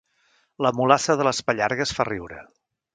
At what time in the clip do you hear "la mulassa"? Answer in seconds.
0.67-1.17